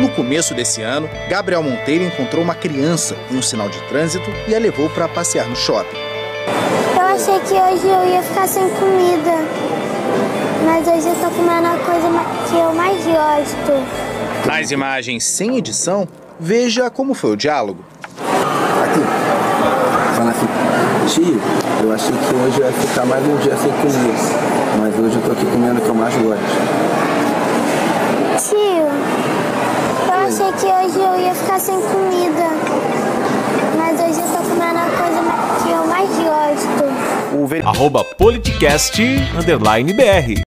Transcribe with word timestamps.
No 0.00 0.08
começo 0.10 0.54
desse 0.54 0.80
ano, 0.80 1.10
Gabriel 1.28 1.60
Monteiro 1.60 2.04
encontrou 2.04 2.44
uma 2.44 2.54
criança 2.54 3.16
em 3.32 3.36
um 3.36 3.42
sinal 3.42 3.68
de 3.68 3.80
trânsito 3.88 4.30
e 4.46 4.54
a 4.54 4.58
levou 4.58 4.88
para 4.90 5.08
passear 5.08 5.48
no 5.48 5.56
shopping. 5.56 5.96
Eu 6.94 7.02
achei 7.02 7.40
que 7.40 7.54
hoje 7.54 7.88
eu 7.88 8.08
ia 8.08 8.22
ficar 8.22 8.46
sem 8.46 8.68
comida, 8.70 9.38
mas 10.64 10.86
hoje 10.86 11.08
eu 11.08 11.16
tô 11.16 11.30
comendo 11.30 11.66
a 11.66 11.78
coisa 11.78 12.08
que 12.48 12.56
eu 12.56 12.72
mais 12.74 13.04
gosto. 13.04 14.46
Nas 14.46 14.70
imagens 14.70 15.24
sem 15.24 15.56
edição, 15.56 16.06
veja 16.38 16.88
como 16.90 17.12
foi 17.12 17.32
o 17.32 17.36
diálogo. 17.36 17.84
Aqui, 18.84 19.00
fala 20.16 20.30
assim, 20.30 20.46
tio, 21.08 21.40
eu 21.82 21.92
achei 21.92 22.12
que 22.12 22.34
hoje 22.36 22.60
eu 22.60 22.66
ia 22.66 22.72
ficar 22.72 23.04
mais 23.04 23.26
um 23.26 23.36
dia 23.38 23.56
sem 23.56 23.72
comida, 23.72 24.12
mas 24.78 24.96
hoje 24.96 25.16
eu 25.16 25.22
tô 25.22 25.32
aqui 25.32 25.44
comendo 25.44 25.80
o 25.80 25.82
que 25.82 25.88
eu 25.88 25.94
mais 25.94 26.14
gosto. 26.14 26.88
Tio, 28.48 28.88
eu 30.28 30.32
achei 30.48 30.52
que 30.52 30.66
hoje 30.66 30.98
eu 30.98 31.20
ia 31.20 31.34
ficar 31.34 31.60
sem 31.60 31.80
comida, 31.80 32.48
mas 33.76 34.00
hoje 34.00 34.20
eu 34.20 34.28
tô 34.28 34.38
comendo 34.48 34.78
a 34.78 34.88
coisa 34.96 35.20
que 35.62 35.70
eu 35.70 35.86
mais 35.86 36.08
gosto. 36.08 37.66
Arroba 37.66 38.04
politicast, 38.04 39.02
underline 39.38 39.92
BR. 39.92 40.47